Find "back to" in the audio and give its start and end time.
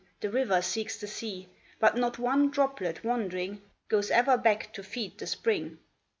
4.35-4.81